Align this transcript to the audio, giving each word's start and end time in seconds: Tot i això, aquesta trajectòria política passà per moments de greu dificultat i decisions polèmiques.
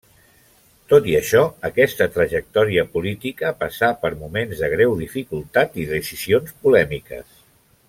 Tot 0.93 1.09
i 1.09 1.13
això, 1.17 1.43
aquesta 1.69 2.07
trajectòria 2.15 2.85
política 2.95 3.53
passà 3.61 3.91
per 4.07 4.11
moments 4.23 4.65
de 4.65 4.71
greu 4.75 4.97
dificultat 5.05 5.79
i 5.85 5.87
decisions 5.95 6.59
polèmiques. 6.67 7.39